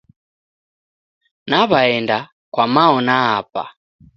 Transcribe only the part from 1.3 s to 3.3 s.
Naw'aenda kwa mao na